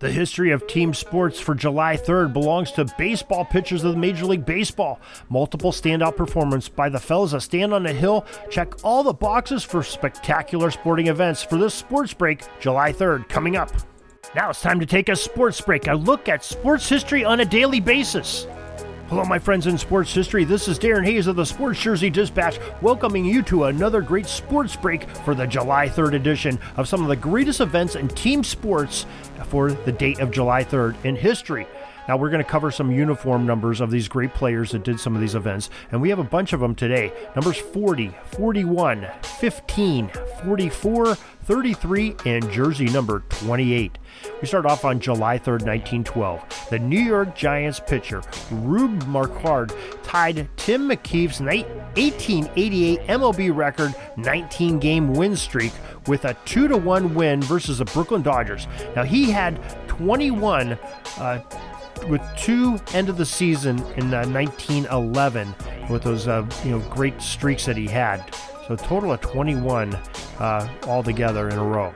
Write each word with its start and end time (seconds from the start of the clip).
The 0.00 0.10
history 0.10 0.50
of 0.50 0.66
team 0.66 0.94
sports 0.94 1.38
for 1.38 1.54
July 1.54 1.94
3rd 1.94 2.32
belongs 2.32 2.72
to 2.72 2.86
baseball 2.96 3.44
pitchers 3.44 3.84
of 3.84 3.92
the 3.92 3.98
Major 3.98 4.24
League 4.24 4.46
Baseball. 4.46 4.98
Multiple 5.28 5.72
standout 5.72 6.16
performance 6.16 6.70
by 6.70 6.88
the 6.88 6.98
fellas 6.98 7.32
that 7.32 7.42
stand 7.42 7.74
on 7.74 7.82
the 7.82 7.92
hill 7.92 8.24
check 8.48 8.82
all 8.82 9.02
the 9.02 9.12
boxes 9.12 9.62
for 9.62 9.82
spectacular 9.82 10.70
sporting 10.70 11.08
events 11.08 11.42
for 11.42 11.58
this 11.58 11.74
sports 11.74 12.14
break 12.14 12.44
July 12.60 12.94
3rd 12.94 13.28
coming 13.28 13.56
up. 13.56 13.70
Now 14.34 14.48
it's 14.48 14.62
time 14.62 14.80
to 14.80 14.86
take 14.86 15.10
a 15.10 15.16
sports 15.16 15.60
break, 15.60 15.86
a 15.86 15.92
look 15.92 16.30
at 16.30 16.42
sports 16.42 16.88
history 16.88 17.22
on 17.22 17.40
a 17.40 17.44
daily 17.44 17.80
basis. 17.80 18.46
Hello, 19.10 19.24
my 19.24 19.40
friends 19.40 19.66
in 19.66 19.76
sports 19.76 20.14
history. 20.14 20.44
This 20.44 20.68
is 20.68 20.78
Darren 20.78 21.04
Hayes 21.04 21.26
of 21.26 21.34
the 21.34 21.44
Sports 21.44 21.80
Jersey 21.80 22.10
Dispatch, 22.10 22.60
welcoming 22.80 23.24
you 23.24 23.42
to 23.42 23.64
another 23.64 24.02
great 24.02 24.26
sports 24.26 24.76
break 24.76 25.10
for 25.24 25.34
the 25.34 25.48
July 25.48 25.88
3rd 25.88 26.14
edition 26.14 26.60
of 26.76 26.86
some 26.86 27.02
of 27.02 27.08
the 27.08 27.16
greatest 27.16 27.60
events 27.60 27.96
in 27.96 28.06
team 28.06 28.44
sports 28.44 29.06
for 29.46 29.72
the 29.72 29.90
date 29.90 30.20
of 30.20 30.30
July 30.30 30.62
3rd 30.62 31.04
in 31.04 31.16
history. 31.16 31.66
Now, 32.10 32.16
we're 32.16 32.30
going 32.30 32.42
to 32.42 32.50
cover 32.50 32.72
some 32.72 32.90
uniform 32.90 33.46
numbers 33.46 33.80
of 33.80 33.92
these 33.92 34.08
great 34.08 34.34
players 34.34 34.72
that 34.72 34.82
did 34.82 34.98
some 34.98 35.14
of 35.14 35.20
these 35.20 35.36
events, 35.36 35.70
and 35.92 36.02
we 36.02 36.08
have 36.08 36.18
a 36.18 36.24
bunch 36.24 36.52
of 36.52 36.58
them 36.58 36.74
today. 36.74 37.12
Numbers 37.36 37.58
40, 37.58 38.12
41, 38.32 39.06
15, 39.22 40.10
44, 40.42 41.14
33, 41.14 42.16
and 42.26 42.50
jersey 42.50 42.86
number 42.86 43.20
28. 43.28 43.96
We 44.42 44.48
start 44.48 44.66
off 44.66 44.84
on 44.84 44.98
July 44.98 45.38
3rd, 45.38 45.62
1912. 45.62 46.66
The 46.70 46.80
New 46.80 46.98
York 46.98 47.36
Giants 47.36 47.78
pitcher, 47.78 48.22
Rube 48.50 49.06
Marquard, 49.06 49.72
tied 50.02 50.48
Tim 50.56 50.90
Keefe's 51.04 51.38
1888 51.40 53.00
MLB 53.02 53.54
record 53.54 53.94
19 54.16 54.80
game 54.80 55.12
win 55.14 55.36
streak 55.36 55.72
with 56.08 56.24
a 56.24 56.34
2 56.44 56.76
1 56.76 57.14
win 57.14 57.40
versus 57.40 57.78
the 57.78 57.84
Brooklyn 57.84 58.22
Dodgers. 58.22 58.66
Now, 58.96 59.04
he 59.04 59.30
had 59.30 59.62
21 59.86 60.72
uh, 61.18 61.40
with 62.08 62.22
two 62.36 62.78
end 62.94 63.08
of 63.08 63.16
the 63.16 63.26
season 63.26 63.78
in 63.96 64.12
uh, 64.12 64.26
1911 64.26 65.54
with 65.88 66.02
those 66.02 66.28
uh, 66.28 66.46
you 66.64 66.70
know 66.70 66.78
great 66.90 67.20
streaks 67.20 67.66
that 67.66 67.76
he 67.76 67.86
had. 67.86 68.34
So 68.66 68.76
total 68.76 69.12
of 69.12 69.20
21 69.20 69.94
uh, 69.94 70.68
altogether 70.84 71.48
in 71.48 71.58
a 71.58 71.64
row. 71.64 71.92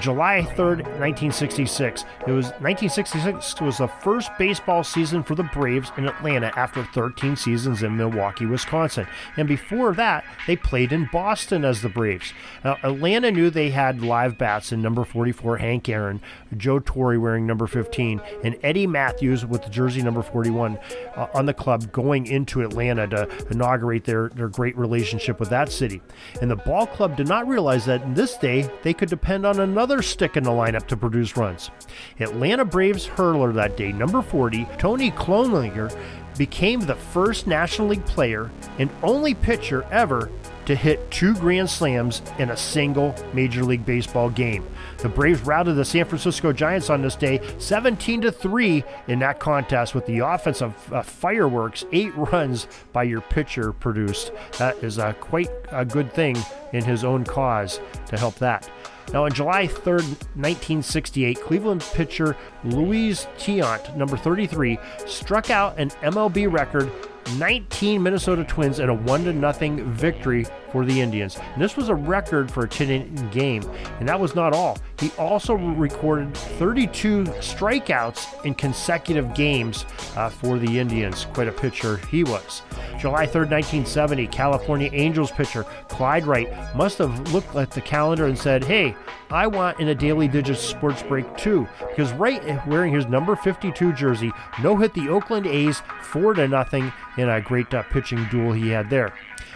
July 0.00 0.42
3rd, 0.56 0.82
1966. 0.98 2.04
It 2.26 2.32
was 2.32 2.46
1966 2.60 3.60
was 3.60 3.78
the 3.78 3.88
first 3.88 4.30
baseball 4.38 4.82
season 4.84 5.22
for 5.22 5.34
the 5.34 5.42
Braves 5.44 5.92
in 5.96 6.06
Atlanta 6.06 6.52
after 6.56 6.84
13 6.84 7.36
seasons 7.36 7.82
in 7.82 7.96
Milwaukee, 7.96 8.46
Wisconsin. 8.46 9.06
And 9.36 9.46
before 9.46 9.94
that, 9.94 10.24
they 10.46 10.56
played 10.56 10.92
in 10.92 11.08
Boston 11.12 11.64
as 11.64 11.82
the 11.82 11.88
Braves. 11.88 12.32
Now, 12.64 12.78
Atlanta 12.82 13.30
knew 13.30 13.50
they 13.50 13.70
had 13.70 14.02
live 14.02 14.38
bats 14.38 14.72
in 14.72 14.80
number 14.82 15.04
44 15.04 15.58
Hank 15.58 15.88
Aaron, 15.88 16.20
Joe 16.56 16.78
Torre 16.78 17.20
wearing 17.20 17.46
number 17.46 17.66
15, 17.66 18.20
and 18.42 18.56
Eddie 18.62 18.86
Mathews 18.86 19.44
with 19.44 19.70
jersey 19.70 20.02
number 20.02 20.22
41 20.22 20.78
uh, 21.16 21.26
on 21.34 21.46
the 21.46 21.54
club 21.54 21.92
going 21.92 22.26
into 22.26 22.62
Atlanta 22.62 23.06
to 23.08 23.28
inaugurate 23.50 24.04
their, 24.04 24.28
their 24.30 24.48
great 24.48 24.76
relationship 24.76 25.38
with 25.38 25.50
that 25.50 25.70
city. 25.70 26.00
And 26.40 26.50
the 26.50 26.56
ball 26.56 26.86
club 26.86 27.16
did 27.16 27.28
not 27.28 27.46
realize 27.46 27.84
that 27.86 28.02
in 28.02 28.14
this 28.14 28.36
day 28.36 28.70
they 28.82 28.94
could 28.94 29.08
depend 29.08 29.44
on 29.46 29.60
another 29.60 29.81
another 29.82 30.00
stick 30.00 30.36
in 30.36 30.44
the 30.44 30.50
lineup 30.50 30.86
to 30.86 30.96
produce 30.96 31.36
runs. 31.36 31.72
Atlanta 32.20 32.64
Braves 32.64 33.04
hurler 33.04 33.52
that 33.52 33.76
day, 33.76 33.90
number 33.90 34.22
40, 34.22 34.64
Tony 34.78 35.10
Cloninger, 35.10 35.92
became 36.38 36.78
the 36.78 36.94
first 36.94 37.48
National 37.48 37.88
League 37.88 38.06
player 38.06 38.48
and 38.78 38.88
only 39.02 39.34
pitcher 39.34 39.82
ever 39.90 40.30
to 40.66 40.76
hit 40.76 41.10
two 41.10 41.34
grand 41.34 41.68
slams 41.68 42.22
in 42.38 42.50
a 42.50 42.56
single 42.56 43.12
Major 43.34 43.64
League 43.64 43.84
Baseball 43.84 44.30
game. 44.30 44.64
The 44.98 45.08
Braves 45.08 45.42
routed 45.42 45.74
the 45.74 45.84
San 45.84 46.04
Francisco 46.04 46.52
Giants 46.52 46.88
on 46.88 47.02
this 47.02 47.16
day 47.16 47.40
17 47.58 48.20
to 48.20 48.30
3 48.30 48.84
in 49.08 49.18
that 49.18 49.40
contest 49.40 49.96
with 49.96 50.06
the 50.06 50.20
offense 50.20 50.62
of 50.62 50.92
uh, 50.92 51.02
fireworks, 51.02 51.84
8 51.90 52.16
runs 52.16 52.68
by 52.92 53.02
your 53.02 53.20
pitcher 53.20 53.72
produced. 53.72 54.30
That 54.58 54.76
is 54.84 54.98
a 54.98 55.14
quite 55.14 55.50
a 55.72 55.84
good 55.84 56.12
thing 56.12 56.36
in 56.72 56.84
his 56.84 57.02
own 57.02 57.24
cause 57.24 57.80
to 58.06 58.16
help 58.16 58.36
that. 58.36 58.70
Now, 59.12 59.24
on 59.24 59.32
July 59.32 59.66
3rd, 59.66 60.04
1968, 60.36 61.40
Cleveland 61.40 61.82
pitcher 61.92 62.36
Luis 62.64 63.26
Tiant, 63.38 63.96
number 63.96 64.16
33, 64.16 64.78
struck 65.06 65.50
out 65.50 65.78
an 65.78 65.90
MLB 66.02 66.50
record 66.50 66.90
19 67.36 68.02
Minnesota 68.02 68.44
Twins 68.44 68.78
in 68.78 68.88
a 68.88 68.94
1 68.94 69.24
0 69.24 69.84
victory 69.90 70.44
for 70.70 70.84
the 70.84 71.00
Indians. 71.00 71.38
And 71.52 71.62
this 71.62 71.76
was 71.76 71.88
a 71.88 71.94
record 71.94 72.50
for 72.50 72.64
a 72.64 72.68
10 72.68 72.90
inning 72.90 73.30
game. 73.30 73.62
And 74.00 74.08
that 74.08 74.18
was 74.18 74.34
not 74.34 74.52
all. 74.52 74.78
He 74.98 75.10
also 75.18 75.54
recorded 75.54 76.36
32 76.36 77.24
strikeouts 77.24 78.44
in 78.44 78.54
consecutive 78.54 79.34
games 79.34 79.84
uh, 80.16 80.28
for 80.30 80.58
the 80.58 80.78
Indians. 80.78 81.26
Quite 81.32 81.48
a 81.48 81.52
pitcher 81.52 81.98
he 82.10 82.24
was. 82.24 82.62
July 83.02 83.26
3rd, 83.26 83.50
1970, 83.50 84.28
California 84.28 84.88
Angels 84.92 85.32
pitcher 85.32 85.64
Clyde 85.88 86.24
Wright 86.24 86.76
must 86.76 86.98
have 86.98 87.32
looked 87.32 87.56
at 87.56 87.72
the 87.72 87.80
calendar 87.80 88.26
and 88.26 88.38
said, 88.38 88.62
Hey, 88.62 88.94
I 89.28 89.48
want 89.48 89.80
in 89.80 89.88
a 89.88 89.94
daily 89.94 90.28
digits 90.28 90.60
sports 90.60 91.02
break 91.02 91.36
too. 91.36 91.66
Because 91.88 92.12
Wright, 92.12 92.40
wearing 92.64 92.92
his 92.92 93.06
number 93.06 93.34
52 93.34 93.92
jersey, 93.94 94.30
no 94.62 94.76
hit 94.76 94.94
the 94.94 95.08
Oakland 95.08 95.48
A's 95.48 95.82
4 96.02 96.34
to 96.34 96.46
nothing 96.46 96.92
in 97.16 97.28
a 97.28 97.40
great 97.40 97.72
uh, 97.74 97.82
pitching 97.84 98.26
duel 98.30 98.52
he 98.52 98.70
had 98.70 98.90
there. 98.90 99.12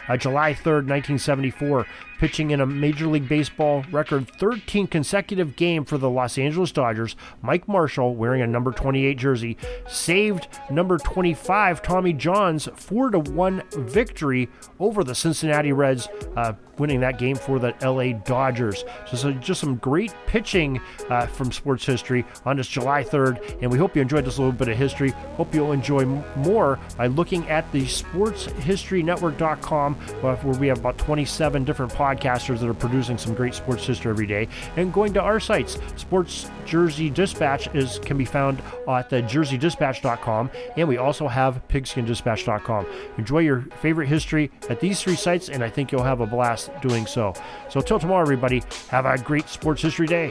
Uh, 0.09 0.17
July 0.17 0.53
3rd, 0.53 0.87
1974, 0.87 1.87
pitching 2.19 2.51
in 2.51 2.61
a 2.61 2.67
Major 2.67 3.07
League 3.07 3.29
Baseball 3.29 3.85
record 3.91 4.29
13 4.39 4.87
consecutive 4.87 5.57
game 5.57 5.85
for 5.85 5.99
the 5.99 6.09
Los 6.09 6.39
Angeles 6.39 6.73
Dodgers. 6.73 7.17
Mike 7.43 7.69
Marshall, 7.69 8.15
wearing 8.15 8.43
a 8.43 8.47
number 8.47 8.73
28 8.73 9.19
jersey, 9.19 9.57
saved 9.89 10.49
number 10.71 10.99
25 10.99 11.83
Tommy 11.83 12.13
John's 12.13 12.69
4 12.75 13.11
1 13.11 13.63
victory 13.79 14.49
over 14.79 15.05
the 15.05 15.15
Cincinnati 15.15 15.73
Reds, 15.73 16.09
uh, 16.37 16.53
winning 16.79 17.01
that 17.01 17.19
game 17.19 17.37
for 17.37 17.59
the 17.59 17.75
LA 17.83 18.19
Dodgers. 18.25 18.85
So, 19.09 19.17
so 19.17 19.33
just 19.33 19.61
some 19.61 19.77
great 19.77 20.15
pitching 20.27 20.81
uh, 21.09 21.27
from 21.27 21.51
sports 21.51 21.85
history 21.85 22.25
on 22.45 22.57
this 22.57 22.69
July 22.69 23.03
3rd, 23.03 23.63
and 23.63 23.71
we 23.71 23.79
hope 23.79 23.97
you 23.97 24.03
enjoyed 24.03 24.25
this 24.25 24.39
little 24.39 24.53
bit 24.53 24.69
of 24.69 24.77
history. 24.77 25.11
Hope 25.37 25.55
you'll 25.55 25.73
enjoy 25.73 26.05
more 26.37 26.79
by 26.97 27.07
looking 27.07 27.46
at 27.49 27.71
the 27.73 27.83
sportshistorynetwork.com, 27.83 29.97
uh, 30.23 30.37
where 30.37 30.59
we 30.59 30.69
have 30.69 30.79
about 30.79 30.97
27 30.99 31.65
different 31.65 31.93
podcasters 31.93 32.61
that 32.61 32.69
are 32.69 32.75
producing 32.75 33.19
some 33.19 33.35
great 33.35 33.55
sports 33.55 33.85
history 33.87 34.11
every 34.11 34.27
day, 34.27 34.49
and 34.77 34.93
going 34.93 35.13
to 35.15 35.21
our 35.21 35.41
sites. 35.41 35.79
Sports 35.97 36.51
Jersey 36.65 37.11
Dispatch 37.11 37.69
is 37.75 37.99
can 38.01 38.19
be 38.19 38.25
found 38.25 38.63
at 38.89 39.11
the 39.11 39.23
jerseydispatch.com, 39.23 40.51
and 40.77 40.89
we 40.89 40.97
also 40.97 41.29
have 41.29 41.61
pigskindispatch.com. 41.69 42.87
Enjoy 43.19 43.39
your 43.41 43.63
favorite 43.81 44.09
history 44.09 44.51
at 44.69 44.81
these 44.81 45.01
three 45.01 45.17
sites, 45.17 45.49
and 45.49 45.63
I 45.63 45.71
think 45.71 45.93
you'll 45.93 46.03
have 46.03 46.21
a 46.21 46.27
blast 46.27 46.71
doing 46.83 47.07
so. 47.07 47.35
So, 47.69 47.81
till 47.81 47.99
tomorrow, 47.99 48.23
everybody, 48.23 48.63
have 48.89 49.07
a 49.07 49.19
great 49.19 49.49
sports 49.49 49.83
history 49.83 50.07
day. 50.07 50.31